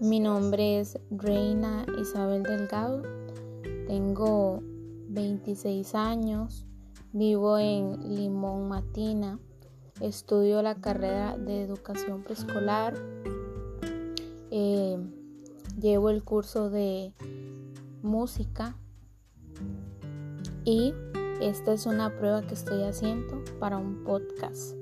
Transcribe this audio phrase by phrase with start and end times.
[0.00, 3.00] Mi nombre es Reina Isabel Delgado,
[3.86, 4.62] tengo
[5.08, 6.66] 26 años,
[7.12, 9.38] vivo en Limón Matina,
[10.02, 12.94] estudio la carrera de educación preescolar,
[14.50, 14.98] eh,
[15.80, 17.14] llevo el curso de
[18.02, 18.76] música.
[20.66, 20.92] Y
[21.40, 24.76] esta es una prueba que estoy haciendo para un podcast.